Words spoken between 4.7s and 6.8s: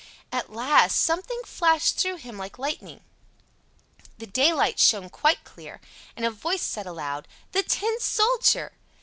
shone quite clear, and a voice